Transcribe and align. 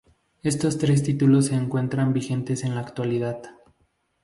Estos 0.41 0.79
tres 0.79 1.03
títulos 1.03 1.45
se 1.45 1.53
encuentran 1.53 2.11
vigentes 2.11 2.63
en 2.63 2.73
la 2.73 2.81
actualidad. 2.81 3.43